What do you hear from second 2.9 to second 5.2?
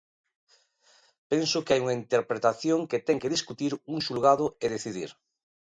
ten que discutir un xulgado e decidir.